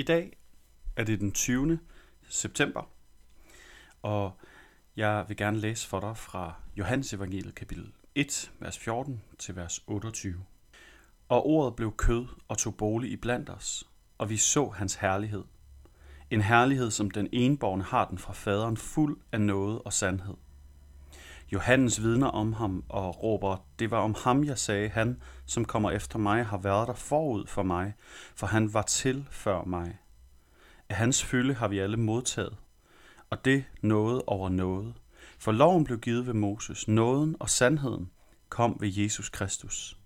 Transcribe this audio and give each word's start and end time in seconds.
I 0.00 0.02
dag 0.02 0.36
er 0.96 1.04
det 1.04 1.20
den 1.20 1.32
20. 1.32 1.78
september, 2.28 2.90
og 4.02 4.32
jeg 4.96 5.24
vil 5.28 5.36
gerne 5.36 5.58
læse 5.58 5.88
for 5.88 6.00
dig 6.00 6.16
fra 6.16 6.54
Johannes 6.76 7.12
evangeliet 7.12 7.54
kapitel 7.54 7.92
1, 8.14 8.52
vers 8.58 8.78
14 8.78 9.22
til 9.38 9.56
vers 9.56 9.84
28. 9.86 10.44
Og 11.28 11.46
ordet 11.46 11.76
blev 11.76 11.96
kød 11.96 12.26
og 12.48 12.58
tog 12.58 12.76
bolig 12.76 13.10
i 13.10 13.16
blandt 13.16 13.50
os, 13.50 13.90
og 14.18 14.30
vi 14.30 14.36
så 14.36 14.68
hans 14.68 14.94
herlighed. 14.94 15.44
En 16.30 16.40
herlighed, 16.40 16.90
som 16.90 17.10
den 17.10 17.28
enborgne 17.32 17.84
har 17.84 18.08
den 18.08 18.18
fra 18.18 18.32
faderen, 18.32 18.76
fuld 18.76 19.20
af 19.32 19.40
noget 19.40 19.82
og 19.82 19.92
sandhed. 19.92 20.36
Johannes 21.52 22.02
vidner 22.02 22.26
om 22.26 22.52
ham 22.52 22.84
og 22.88 23.22
råber, 23.22 23.56
det 23.78 23.90
var 23.90 23.98
om 23.98 24.14
ham, 24.24 24.44
jeg 24.44 24.58
sagde, 24.58 24.88
han, 24.88 25.22
som 25.46 25.64
kommer 25.64 25.90
efter 25.90 26.18
mig, 26.18 26.46
har 26.46 26.58
været 26.58 26.88
der 26.88 26.94
forud 26.94 27.46
for 27.46 27.62
mig, 27.62 27.94
for 28.34 28.46
han 28.46 28.74
var 28.74 28.82
til 28.82 29.26
før 29.30 29.64
mig. 29.64 29.98
Af 30.88 30.96
hans 30.96 31.24
fylde 31.24 31.54
har 31.54 31.68
vi 31.68 31.78
alle 31.78 31.96
modtaget, 31.96 32.56
og 33.30 33.44
det 33.44 33.64
noget 33.82 34.22
over 34.26 34.48
noget. 34.48 34.94
For 35.38 35.52
loven 35.52 35.84
blev 35.84 35.98
givet 35.98 36.26
ved 36.26 36.34
Moses, 36.34 36.88
nåden 36.88 37.36
og 37.40 37.50
sandheden 37.50 38.10
kom 38.48 38.76
ved 38.80 38.88
Jesus 38.88 39.28
Kristus. 39.28 39.96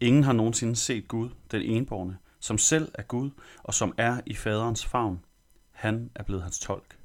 Ingen 0.00 0.24
har 0.24 0.32
nogensinde 0.32 0.76
set 0.76 1.08
Gud, 1.08 1.30
den 1.50 1.62
enborne, 1.62 2.18
som 2.40 2.58
selv 2.58 2.92
er 2.94 3.02
Gud 3.02 3.30
og 3.64 3.74
som 3.74 3.94
er 3.98 4.20
i 4.26 4.34
faderens 4.34 4.86
favn. 4.86 5.20
Han 5.72 6.10
er 6.14 6.22
blevet 6.22 6.42
hans 6.42 6.58
tolk. 6.58 6.98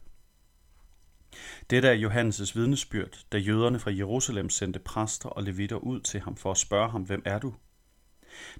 Dette 1.70 1.88
er 1.88 2.10
Johannes' 2.10 2.56
vidnesbyrd, 2.56 3.26
da 3.32 3.38
jøderne 3.38 3.80
fra 3.80 3.92
Jerusalem 3.92 4.50
sendte 4.50 4.80
præster 4.80 5.30
og 5.30 5.44
levitter 5.44 5.76
ud 5.76 6.00
til 6.00 6.20
ham 6.20 6.36
for 6.36 6.52
at 6.52 6.58
spørge 6.58 6.90
ham, 6.90 7.02
hvem 7.02 7.22
er 7.26 7.40
du? 7.40 7.54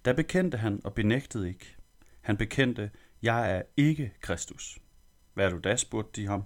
Da 0.06 0.12
bekendte 0.12 0.58
han 0.58 0.82
og 0.84 0.94
benægtede 0.94 1.50
ikke. 1.50 1.76
Han 2.22 2.38
bekendte, 2.38 2.92
jeg 3.22 3.56
er 3.56 3.62
ikke 3.78 4.14
Kristus. 4.22 4.80
Hvad 5.34 5.46
er 5.46 5.50
du 5.50 5.60
da, 5.60 5.76
spurgte 5.76 6.22
de 6.22 6.28
ham. 6.28 6.44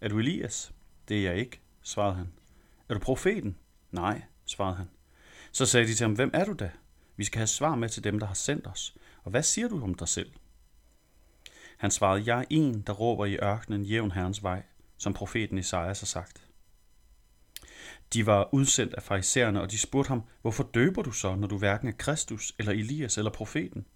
Er 0.00 0.08
du 0.08 0.18
Elias? 0.18 0.72
Det 1.08 1.18
er 1.18 1.30
jeg 1.30 1.38
ikke, 1.38 1.60
svarede 1.82 2.14
han. 2.14 2.32
Er 2.88 2.94
du 2.94 3.00
profeten? 3.00 3.56
Nej, 3.90 4.22
svarede 4.46 4.76
han. 4.76 4.90
Så 5.52 5.66
sagde 5.66 5.86
de 5.86 5.94
til 5.94 6.04
ham, 6.04 6.12
hvem 6.12 6.30
er 6.34 6.44
du 6.44 6.52
da? 6.52 6.70
Vi 7.16 7.24
skal 7.24 7.38
have 7.38 7.46
svar 7.46 7.74
med 7.74 7.88
til 7.88 8.04
dem, 8.04 8.18
der 8.18 8.26
har 8.26 8.34
sendt 8.34 8.66
os. 8.66 8.96
Og 9.22 9.30
hvad 9.30 9.42
siger 9.42 9.68
du 9.68 9.82
om 9.82 9.94
dig 9.94 10.08
selv? 10.08 10.32
Han 11.76 11.90
svarede, 11.90 12.22
jeg 12.26 12.40
er 12.40 12.44
en, 12.50 12.80
der 12.80 12.92
råber 12.92 13.26
i 13.26 13.36
ørkenen 13.36 13.82
jævn 13.82 14.10
herrens 14.10 14.42
vej 14.42 14.62
som 15.04 15.14
profeten 15.14 15.58
Isaias 15.58 16.00
har 16.00 16.06
sagt. 16.06 16.46
De 18.12 18.26
var 18.26 18.54
udsendt 18.54 18.94
af 18.94 19.02
farisæerne, 19.02 19.60
og 19.60 19.70
de 19.70 19.78
spurgte 19.78 20.08
ham, 20.08 20.22
hvorfor 20.42 20.70
døber 20.74 21.02
du 21.02 21.12
så, 21.12 21.34
når 21.34 21.48
du 21.48 21.58
hverken 21.58 21.88
er 21.88 21.92
Kristus, 21.92 22.54
eller 22.58 22.72
Elias, 22.72 23.18
eller 23.18 23.30
profeten? 23.30 23.86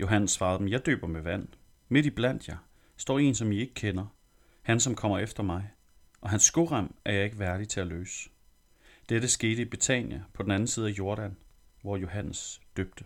Johannes 0.00 0.30
svarede 0.30 0.58
dem, 0.58 0.68
jeg 0.68 0.86
døber 0.86 1.06
med 1.06 1.20
vand. 1.20 1.48
Midt 1.88 2.06
i 2.06 2.10
blandt 2.10 2.48
jer 2.48 2.56
står 2.96 3.18
en, 3.18 3.34
som 3.34 3.52
I 3.52 3.60
ikke 3.60 3.74
kender, 3.74 4.06
han 4.62 4.80
som 4.80 4.94
kommer 4.94 5.18
efter 5.18 5.42
mig, 5.42 5.70
og 6.20 6.30
hans 6.30 6.42
skorem 6.42 6.94
er 7.04 7.12
jeg 7.12 7.24
ikke 7.24 7.38
værdig 7.38 7.68
til 7.68 7.80
at 7.80 7.86
løse. 7.86 8.30
Dette 9.08 9.28
skete 9.28 9.62
i 9.62 9.64
Betania 9.64 10.22
på 10.32 10.42
den 10.42 10.50
anden 10.50 10.66
side 10.66 10.88
af 10.88 10.98
Jordan, 10.98 11.36
hvor 11.82 11.96
Johannes 11.96 12.60
døbte. 12.76 13.04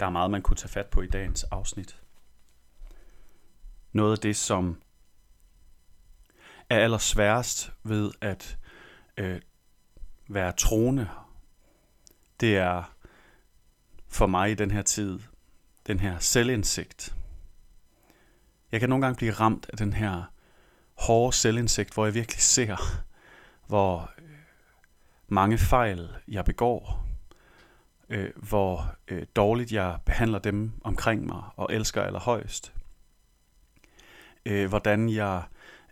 Der 0.00 0.06
er 0.06 0.10
meget, 0.10 0.30
man 0.30 0.42
kunne 0.42 0.56
tage 0.56 0.68
fat 0.72 0.86
på 0.86 1.02
i 1.02 1.06
dagens 1.06 1.44
afsnit 1.44 2.03
noget 3.94 4.12
af 4.12 4.18
det, 4.18 4.36
som 4.36 4.82
er 6.70 6.78
allersværest 6.78 7.72
ved 7.82 8.10
at 8.20 8.58
øh, 9.16 9.40
være 10.28 10.52
troende. 10.52 11.08
Det 12.40 12.56
er 12.56 12.94
for 14.08 14.26
mig 14.26 14.50
i 14.50 14.54
den 14.54 14.70
her 14.70 14.82
tid, 14.82 15.20
den 15.86 16.00
her 16.00 16.18
selvindsigt. 16.18 17.14
Jeg 18.72 18.80
kan 18.80 18.88
nogle 18.88 19.04
gange 19.04 19.16
blive 19.16 19.32
ramt 19.32 19.66
af 19.72 19.76
den 19.78 19.92
her 19.92 20.22
hårde 20.94 21.36
selvindsigt, 21.36 21.94
hvor 21.94 22.04
jeg 22.04 22.14
virkelig 22.14 22.42
ser, 22.42 22.76
hvor 23.66 24.10
øh, 24.18 24.24
mange 25.28 25.58
fejl 25.58 26.08
jeg 26.28 26.44
begår, 26.44 27.06
øh, 28.08 28.30
hvor 28.36 28.96
øh, 29.08 29.26
dårligt 29.36 29.72
jeg 29.72 29.98
behandler 30.06 30.38
dem 30.38 30.72
omkring 30.84 31.26
mig 31.26 31.42
og 31.56 31.74
elsker 31.74 32.02
allerhøjst 32.02 32.74
øh, 34.46 34.68
hvordan 34.68 35.08
jeg 35.08 35.42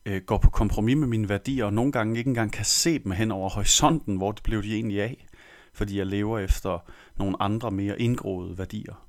øh, 0.06 0.22
går 0.22 0.38
på 0.38 0.50
kompromis 0.50 0.96
med 0.96 1.06
mine 1.06 1.28
værdier, 1.28 1.64
og 1.64 1.72
nogle 1.72 1.92
gange 1.92 2.18
ikke 2.18 2.28
engang 2.28 2.52
kan 2.52 2.64
se 2.64 2.98
dem 2.98 3.12
hen 3.12 3.30
over 3.30 3.50
horisonten, 3.50 4.16
hvor 4.16 4.32
det 4.32 4.42
blev 4.42 4.62
de 4.62 4.74
egentlig 4.74 5.02
af, 5.02 5.26
fordi 5.72 5.98
jeg 5.98 6.06
lever 6.06 6.38
efter 6.38 6.91
nogle 7.16 7.42
andre 7.42 7.70
mere 7.70 8.00
indgroede 8.00 8.58
værdier. 8.58 9.08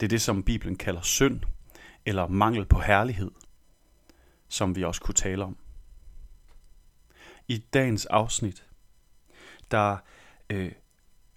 Det 0.00 0.06
er 0.06 0.08
det, 0.08 0.22
som 0.22 0.42
Bibelen 0.42 0.76
kalder 0.76 1.00
synd, 1.00 1.40
eller 2.06 2.28
mangel 2.28 2.66
på 2.66 2.78
herlighed, 2.78 3.30
som 4.48 4.76
vi 4.76 4.84
også 4.84 5.00
kunne 5.00 5.14
tale 5.14 5.44
om. 5.44 5.56
I 7.48 7.58
dagens 7.58 8.06
afsnit, 8.06 8.66
der 9.70 9.96
øh, 10.50 10.72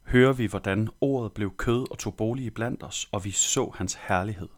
hører 0.06 0.34
vi, 0.34 0.46
hvordan 0.46 0.90
ordet 1.02 1.34
blev 1.34 1.56
kød 1.56 1.92
og 1.92 2.00
tog 2.00 2.16
bolig 2.16 2.54
blandt 2.54 2.84
os, 2.84 3.10
og 3.12 3.26
vi 3.26 3.32
så 3.32 3.72
hans 3.76 3.94
herlighed. 4.08 4.50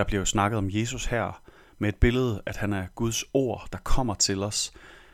Der 0.00 0.04
bliver 0.04 0.20
jo 0.20 0.24
snakket 0.24 0.58
om 0.58 0.70
Jesus 0.70 1.06
her 1.06 1.42
med 1.78 1.88
et 1.88 1.96
billede, 1.96 2.42
at 2.46 2.56
han 2.56 2.72
er 2.72 2.86
Guds 2.94 3.24
ord, 3.34 3.68
der 3.72 3.78
kommer 3.78 4.14
til 4.14 4.42
os. 4.42 4.72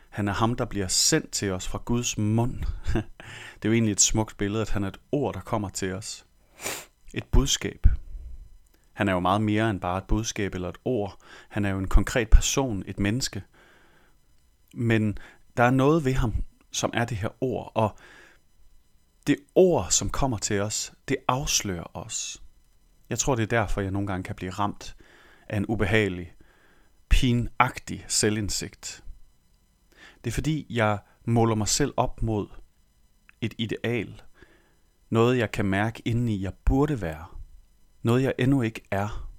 Han 0.09 0.27
er 0.27 0.33
ham, 0.33 0.55
der 0.55 0.65
bliver 0.65 0.87
sendt 0.87 1.31
til 1.31 1.51
os 1.51 1.67
fra 1.67 1.81
Guds 1.85 2.17
mund. 2.17 2.59
Det 3.55 3.65
er 3.65 3.69
jo 3.69 3.73
egentlig 3.73 3.91
et 3.91 4.01
smukt 4.01 4.37
billede, 4.37 4.61
at 4.61 4.69
han 4.69 4.83
er 4.83 4.87
et 4.87 4.99
ord, 5.11 5.33
der 5.33 5.39
kommer 5.39 5.69
til 5.69 5.93
os. 5.93 6.25
Et 7.13 7.23
budskab. 7.23 7.87
Han 8.93 9.07
er 9.07 9.13
jo 9.13 9.19
meget 9.19 9.41
mere 9.41 9.69
end 9.69 9.81
bare 9.81 9.97
et 9.97 10.03
budskab 10.03 10.55
eller 10.55 10.69
et 10.69 10.77
ord. 10.85 11.17
Han 11.49 11.65
er 11.65 11.69
jo 11.69 11.77
en 11.79 11.87
konkret 11.87 12.29
person, 12.29 12.83
et 12.85 12.99
menneske. 12.99 13.43
Men 14.73 15.17
der 15.57 15.63
er 15.63 15.71
noget 15.71 16.05
ved 16.05 16.13
ham, 16.13 16.33
som 16.71 16.91
er 16.93 17.05
det 17.05 17.17
her 17.17 17.43
ord, 17.43 17.71
og 17.75 17.97
det 19.27 19.35
ord, 19.55 19.87
som 19.89 20.09
kommer 20.09 20.37
til 20.37 20.61
os, 20.61 20.93
det 21.07 21.17
afslører 21.27 21.97
os. 21.97 22.41
Jeg 23.09 23.19
tror, 23.19 23.35
det 23.35 23.43
er 23.43 23.61
derfor, 23.61 23.81
jeg 23.81 23.91
nogle 23.91 24.07
gange 24.07 24.23
kan 24.23 24.35
blive 24.35 24.51
ramt 24.51 24.95
af 25.49 25.57
en 25.57 25.65
ubehagelig, 25.67 26.33
pinagtig 27.09 28.05
selvindsigt. 28.07 29.03
Det 30.23 30.29
er 30.29 30.33
fordi, 30.33 30.67
jeg 30.69 30.99
måler 31.25 31.55
mig 31.55 31.67
selv 31.67 31.93
op 31.97 32.21
mod 32.21 32.47
et 33.41 33.53
ideal. 33.57 34.21
Noget, 35.09 35.37
jeg 35.37 35.51
kan 35.51 35.65
mærke 35.65 36.01
indeni, 36.05 36.41
jeg 36.41 36.53
burde 36.65 37.01
være. 37.01 37.25
Noget, 38.01 38.23
jeg 38.23 38.33
endnu 38.39 38.61
ikke 38.61 38.81
er. 38.91 39.29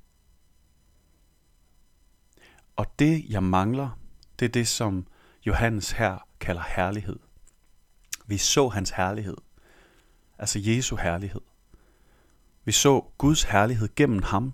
Og 2.76 2.86
det, 2.98 3.24
jeg 3.28 3.42
mangler, 3.42 3.98
det 4.38 4.44
er 4.44 4.52
det, 4.52 4.68
som 4.68 5.06
Johannes 5.46 5.90
her 5.90 6.28
kalder 6.40 6.62
herlighed. 6.76 7.18
Vi 8.26 8.38
så 8.38 8.68
hans 8.68 8.90
herlighed. 8.90 9.36
Altså 10.38 10.58
Jesu 10.62 10.96
herlighed. 10.96 11.40
Vi 12.68 12.72
så 12.72 13.00
Guds 13.18 13.42
herlighed 13.42 13.88
gennem 13.96 14.22
ham. 14.22 14.52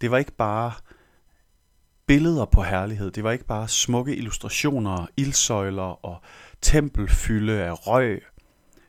Det 0.00 0.10
var 0.10 0.18
ikke 0.18 0.32
bare 0.32 0.72
billeder 2.06 2.44
på 2.44 2.62
herlighed. 2.62 3.10
Det 3.10 3.24
var 3.24 3.30
ikke 3.30 3.44
bare 3.44 3.68
smukke 3.68 4.16
illustrationer, 4.16 5.06
ildsøjler 5.16 6.04
og 6.04 6.20
tempelfylde 6.60 7.64
af 7.64 7.86
røg. 7.86 8.22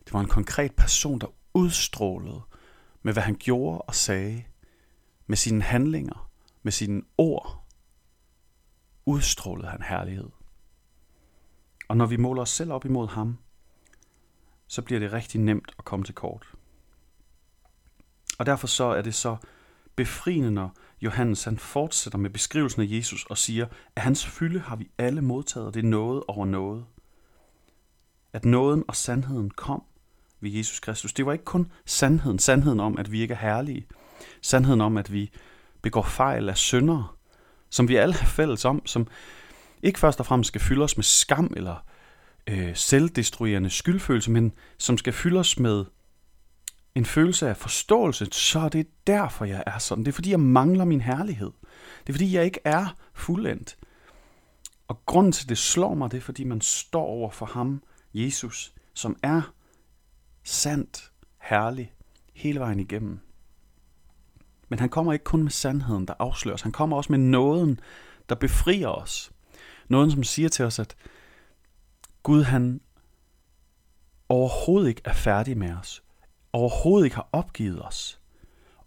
Det 0.06 0.14
var 0.14 0.20
en 0.20 0.28
konkret 0.28 0.76
person, 0.76 1.20
der 1.20 1.28
udstrålede 1.54 2.42
med, 3.02 3.14
hvad 3.14 3.24
han 3.24 3.36
gjorde 3.36 3.82
og 3.82 3.96
sagde, 3.96 4.44
med 5.28 5.38
sine 5.38 5.62
handlinger, 5.62 6.32
med 6.64 6.72
sine 6.72 7.02
ord, 7.18 7.66
udstrålede 9.06 9.68
han 9.68 9.82
herlighed. 9.82 10.30
Og 11.88 11.98
når 11.98 12.06
vi 12.06 12.18
måler 12.18 12.42
os 12.42 12.50
selv 12.50 12.72
op 12.72 12.86
imod 12.86 13.08
ham, 13.08 13.38
så 14.68 14.82
bliver 14.82 15.00
det 15.00 15.14
rigtig 15.14 15.42
nemt 15.42 15.72
at 15.78 15.86
komme 15.86 16.06
til 16.06 16.16
kort. 16.16 16.59
Og 18.40 18.46
derfor 18.46 18.68
så 18.68 18.84
er 18.84 19.02
det 19.02 19.16
så 19.16 19.38
befriende, 19.96 20.52
når 20.52 20.74
Johannes 21.02 21.44
han 21.44 21.58
fortsætter 21.58 22.20
med 22.20 22.30
beskrivelsen 22.30 22.82
af 22.82 22.88
Jesus 22.90 23.26
og 23.26 23.38
siger, 23.38 23.66
at 23.96 24.02
hans 24.02 24.26
fylde 24.26 24.60
har 24.60 24.76
vi 24.76 24.90
alle 24.98 25.22
modtaget, 25.22 25.74
det 25.74 25.86
er 25.86 25.90
noget 25.90 26.24
over 26.28 26.46
noget. 26.46 26.86
At 28.34 28.46
nåden 28.46 28.84
og 28.88 28.96
sandheden 28.96 29.50
kom 29.50 29.84
ved 30.42 30.52
Jesus 30.52 30.80
Kristus. 30.80 31.14
Det 31.14 31.26
var 31.26 31.34
ikke 31.34 31.46
kun 31.46 31.72
sandheden, 31.86 32.40
sandheden 32.40 32.80
om, 32.80 32.98
at 32.98 33.12
vi 33.12 33.22
ikke 33.22 33.34
er 33.34 33.38
herlige, 33.38 33.86
sandheden 34.42 34.82
om, 34.82 34.98
at 34.98 35.14
vi 35.14 35.32
begår 35.82 36.04
fejl 36.04 36.50
af 36.50 36.58
syndere, 36.58 37.08
som 37.70 37.88
vi 37.88 37.96
alle 37.96 38.14
har 38.14 38.28
fælles 38.28 38.66
om, 38.66 38.86
som 38.86 39.08
ikke 39.84 40.00
først 40.00 40.20
og 40.20 40.26
fremmest 40.26 40.48
skal 40.48 40.62
fylde 40.62 40.84
os 40.84 40.98
med 40.98 41.04
skam 41.04 41.54
eller 41.56 41.86
øh, 42.48 42.76
selvdestruerende 42.76 43.70
skyldfølelse, 43.70 44.32
men 44.32 44.54
som 44.78 44.98
skal 44.98 45.14
fylde 45.14 45.40
os 45.40 45.60
med 45.60 45.86
en 47.00 47.06
følelse 47.06 47.50
af 47.50 47.58
forståelse, 47.58 48.28
så 48.32 48.60
er 48.60 48.70
det 48.70 48.88
derfor, 49.08 49.46
jeg 49.46 49.64
er 49.66 49.78
sådan. 49.78 50.06
Det 50.06 50.12
er 50.12 50.16
fordi, 50.16 50.32
jeg 50.32 50.40
mangler 50.40 50.86
min 50.86 51.02
herlighed. 51.02 51.52
Det 52.02 52.10
er 52.10 52.14
fordi, 52.14 52.36
jeg 52.36 52.46
ikke 52.46 52.60
er 52.66 52.96
fuldendt. 53.14 53.78
Og 54.88 55.06
grunden 55.06 55.32
til, 55.32 55.50
det 55.50 55.58
slår 55.58 55.94
mig, 55.94 56.12
det 56.12 56.18
er 56.18 56.22
fordi, 56.22 56.44
man 56.44 56.62
står 56.62 57.04
over 57.04 57.32
for 57.32 57.46
ham, 57.46 57.84
Jesus, 58.14 58.74
som 58.94 59.16
er 59.24 59.42
sandt, 60.44 61.12
herlig, 61.42 61.94
hele 62.34 62.60
vejen 62.60 62.80
igennem. 62.80 63.20
Men 64.70 64.80
han 64.80 64.90
kommer 64.90 65.14
ikke 65.14 65.26
kun 65.26 65.44
med 65.44 65.52
sandheden, 65.52 66.08
der 66.08 66.14
afsløres. 66.20 66.62
Han 66.62 66.72
kommer 66.72 66.98
også 66.98 67.12
med 67.12 67.20
nåden, 67.20 67.80
der 68.30 68.36
befrier 68.36 68.88
os. 68.88 69.32
Nåden, 69.88 70.12
som 70.12 70.24
siger 70.24 70.50
til 70.50 70.66
os, 70.66 70.80
at 70.80 70.96
Gud 72.24 72.44
han 72.44 72.82
overhovedet 74.30 74.90
ikke 74.90 75.02
er 75.06 75.14
færdig 75.14 75.58
med 75.58 75.74
os. 75.74 76.04
Overhovedet 76.54 77.06
ikke 77.06 77.16
har 77.16 77.30
opgivet 77.32 77.86
os. 77.86 78.20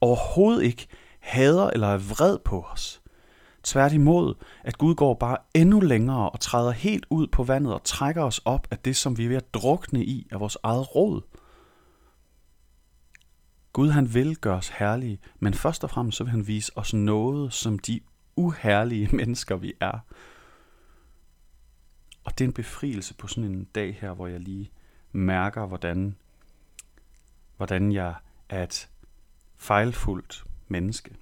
Overhovedet 0.01 0.63
ikke 0.63 0.87
hader 1.21 1.71
eller 1.71 1.89
er 1.89 1.99
vred 1.99 2.39
på 2.39 2.63
os. 2.63 3.03
Tværtimod, 3.63 4.35
at 4.65 4.79
Gud 4.79 4.95
går 4.95 5.15
bare 5.15 5.37
endnu 5.55 5.81
længere 5.81 6.31
og 6.31 6.41
træder 6.41 6.71
helt 6.71 7.07
ud 7.11 7.27
på 7.27 7.43
vandet 7.43 7.75
og 7.75 7.85
trækker 7.85 8.23
os 8.23 8.39
op 8.45 8.67
af 8.71 8.79
det, 8.79 8.97
som 8.97 9.19
vi 9.19 9.25
er 9.25 9.29
ved 9.29 9.37
at 9.37 9.55
drukne 9.55 10.05
i 10.05 10.29
af 10.33 10.41
vores 10.41 10.59
eget 10.63 10.95
råd. 10.95 11.21
Gud 13.73 13.91
han 13.91 14.15
vil 14.15 14.37
gøre 14.37 14.57
os 14.57 14.69
herlige, 14.69 15.19
men 15.39 15.55
først 15.55 15.85
og 15.85 15.91
fremmest 15.91 16.19
så 16.19 16.25
vil 16.25 16.31
han 16.31 16.47
vise 16.47 16.79
os 16.79 16.95
noget, 16.95 17.53
som 17.53 17.79
de 17.79 18.01
uherlige 18.37 19.09
mennesker 19.17 19.57
vi 19.57 19.73
er. 19.81 19.99
Og 22.25 22.39
det 22.39 22.45
er 22.45 22.49
en 22.49 22.55
befrielse 22.55 23.15
på 23.15 23.27
sådan 23.27 23.51
en 23.51 23.65
dag 23.65 23.99
her, 24.01 24.13
hvor 24.13 24.27
jeg 24.27 24.41
lige 24.41 24.71
mærker, 25.13 25.67
hvordan, 25.67 26.17
hvordan 27.63 27.93
jeg 27.93 28.15
er 28.49 28.63
et 28.63 28.89
fejlfuldt 29.57 30.45
menneske. 30.69 31.17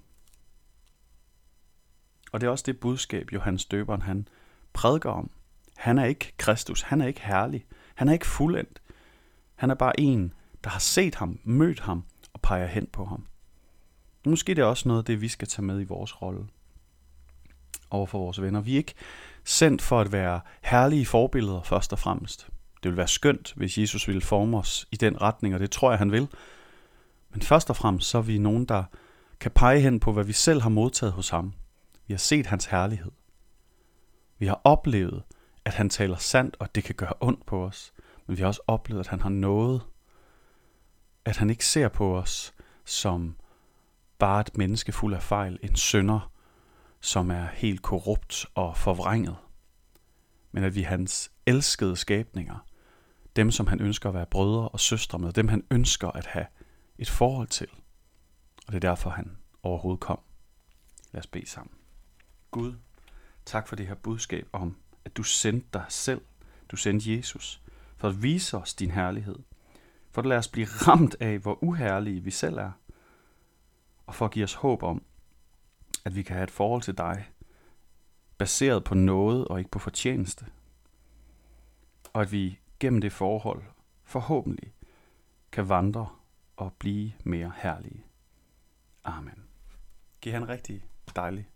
Og 2.31 2.41
det 2.41 2.47
er 2.47 2.51
også 2.51 2.63
det 2.67 2.79
budskab, 2.79 3.31
Johannes 3.33 3.65
Døberen 3.65 4.01
han 4.01 4.27
prædiker 4.73 5.09
om. 5.09 5.31
Han 5.77 5.97
er 5.97 6.05
ikke 6.05 6.33
Kristus, 6.37 6.81
han 6.81 7.01
er 7.01 7.07
ikke 7.07 7.21
herlig, 7.21 7.65
han 7.95 8.07
er 8.07 8.13
ikke 8.13 8.27
fuldendt. 8.27 8.81
Han 9.55 9.69
er 9.69 9.75
bare 9.75 9.99
en, 9.99 10.33
der 10.63 10.69
har 10.69 10.79
set 10.79 11.15
ham, 11.15 11.39
mødt 11.43 11.79
ham 11.79 12.03
og 12.33 12.41
peger 12.41 12.67
hen 12.67 12.87
på 12.87 13.05
ham. 13.05 13.27
Måske 14.25 14.55
det 14.55 14.61
er 14.61 14.65
også 14.65 14.87
noget 14.87 15.01
af 15.01 15.05
det, 15.05 15.21
vi 15.21 15.27
skal 15.27 15.47
tage 15.47 15.65
med 15.65 15.81
i 15.81 15.83
vores 15.83 16.21
rolle 16.21 16.47
over 17.89 18.05
for 18.05 18.19
vores 18.19 18.41
venner. 18.41 18.61
Vi 18.61 18.73
er 18.73 18.77
ikke 18.77 18.93
sendt 19.43 19.81
for 19.81 20.01
at 20.01 20.11
være 20.11 20.41
herlige 20.61 21.05
forbilleder 21.05 21.61
først 21.61 21.93
og 21.93 21.99
fremmest. 21.99 22.49
Det 22.83 22.89
ville 22.89 22.97
være 22.97 23.07
skønt, 23.07 23.53
hvis 23.55 23.77
Jesus 23.77 24.07
ville 24.07 24.21
forme 24.21 24.57
os 24.57 24.87
i 24.91 24.95
den 24.95 25.21
retning, 25.21 25.53
og 25.53 25.59
det 25.59 25.71
tror 25.71 25.91
jeg, 25.91 25.99
han 25.99 26.11
vil. 26.11 26.27
Men 27.29 27.41
først 27.41 27.69
og 27.69 27.75
fremmest 27.75 28.09
så 28.09 28.17
er 28.17 28.21
vi 28.21 28.37
nogen, 28.37 28.65
der 28.65 28.83
kan 29.39 29.51
pege 29.51 29.79
hen 29.79 29.99
på, 29.99 30.13
hvad 30.13 30.23
vi 30.23 30.33
selv 30.33 30.61
har 30.61 30.69
modtaget 30.69 31.13
hos 31.13 31.29
ham. 31.29 31.53
Vi 32.07 32.13
har 32.13 32.19
set 32.19 32.45
hans 32.45 32.65
herlighed. 32.65 33.11
Vi 34.37 34.45
har 34.45 34.61
oplevet, 34.63 35.23
at 35.65 35.73
han 35.73 35.89
taler 35.89 36.17
sandt, 36.17 36.55
og 36.59 36.75
det 36.75 36.83
kan 36.83 36.95
gøre 36.95 37.13
ondt 37.19 37.45
på 37.45 37.65
os. 37.65 37.93
Men 38.27 38.37
vi 38.37 38.41
har 38.41 38.47
også 38.47 38.61
oplevet, 38.67 38.99
at 38.99 39.07
han 39.07 39.21
har 39.21 39.29
noget. 39.29 39.81
At 41.25 41.37
han 41.37 41.49
ikke 41.49 41.65
ser 41.65 41.87
på 41.87 42.17
os 42.17 42.53
som 42.85 43.35
bare 44.19 44.41
et 44.41 44.57
menneske 44.57 44.91
fuld 44.91 45.13
af 45.13 45.23
fejl, 45.23 45.59
en 45.61 45.75
synder, 45.75 46.31
som 46.99 47.31
er 47.31 47.45
helt 47.53 47.81
korrupt 47.81 48.45
og 48.55 48.77
forvrænget. 48.77 49.35
Men 50.51 50.63
at 50.63 50.75
vi 50.75 50.83
er 50.83 50.87
hans 50.87 51.31
elskede 51.45 51.95
skabninger, 51.95 52.65
dem 53.35 53.51
som 53.51 53.67
han 53.67 53.81
ønsker 53.81 54.09
at 54.09 54.15
være 54.15 54.25
brødre 54.25 54.69
og 54.69 54.79
søstre 54.79 55.19
med, 55.19 55.33
dem 55.33 55.47
han 55.47 55.63
ønsker 55.71 56.07
at 56.07 56.25
have 56.25 56.45
et 56.97 57.09
forhold 57.09 57.47
til. 57.47 57.67
Og 58.67 58.73
det 58.73 58.75
er 58.83 58.89
derfor, 58.89 59.09
han 59.09 59.37
overhovedet 59.63 59.99
kom. 59.99 60.19
Lad 61.11 61.19
os 61.19 61.27
bede 61.27 61.49
sammen. 61.49 61.73
Gud, 62.51 62.73
tak 63.45 63.67
for 63.67 63.75
det 63.75 63.87
her 63.87 63.95
budskab 63.95 64.47
om, 64.53 64.77
at 65.05 65.17
du 65.17 65.23
sendte 65.23 65.67
dig 65.73 65.85
selv, 65.89 66.21
du 66.71 66.75
sendte 66.75 67.17
Jesus, 67.17 67.61
for 67.97 68.07
at 68.07 68.23
vise 68.23 68.57
os 68.57 68.73
din 68.73 68.91
herlighed. 68.91 69.39
For 70.11 70.21
at 70.21 70.27
lade 70.27 70.37
os 70.37 70.47
blive 70.47 70.67
ramt 70.87 71.15
af, 71.19 71.39
hvor 71.39 71.63
uherlige 71.63 72.23
vi 72.23 72.31
selv 72.31 72.57
er. 72.57 72.71
Og 74.05 74.15
for 74.15 74.25
at 74.25 74.31
give 74.31 74.43
os 74.43 74.53
håb 74.53 74.83
om, 74.83 75.03
at 76.05 76.15
vi 76.15 76.23
kan 76.23 76.35
have 76.35 76.43
et 76.43 76.51
forhold 76.51 76.81
til 76.81 76.97
dig, 76.97 77.29
baseret 78.37 78.83
på 78.83 78.95
noget 78.95 79.47
og 79.47 79.59
ikke 79.59 79.71
på 79.71 79.79
fortjeneste. 79.79 80.45
Og 82.13 82.21
at 82.21 82.31
vi 82.31 82.59
gennem 82.81 83.01
det 83.01 83.11
forhold 83.11 83.63
forhåbentlig 84.03 84.73
kan 85.51 85.69
vandre 85.69 86.09
og 86.55 86.73
blive 86.73 87.11
mere 87.23 87.51
herlige. 87.55 88.05
Amen. 89.03 89.43
Giv 90.21 90.33
han 90.33 90.49
rigtig 90.49 90.85
dejlig 91.15 91.50